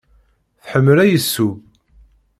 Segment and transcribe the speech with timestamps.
[0.63, 1.53] Tḥemmel ad yesseww?